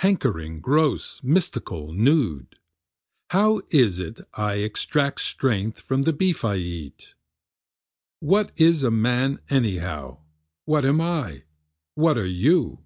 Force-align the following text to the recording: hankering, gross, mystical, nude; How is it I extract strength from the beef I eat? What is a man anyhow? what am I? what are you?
hankering, 0.00 0.60
gross, 0.60 1.22
mystical, 1.22 1.92
nude; 1.92 2.58
How 3.30 3.60
is 3.70 4.00
it 4.00 4.20
I 4.34 4.54
extract 4.54 5.20
strength 5.20 5.78
from 5.78 6.02
the 6.02 6.12
beef 6.12 6.44
I 6.44 6.56
eat? 6.56 7.14
What 8.18 8.50
is 8.56 8.82
a 8.82 8.90
man 8.90 9.38
anyhow? 9.48 10.18
what 10.64 10.84
am 10.84 11.00
I? 11.00 11.44
what 11.94 12.18
are 12.18 12.26
you? 12.26 12.80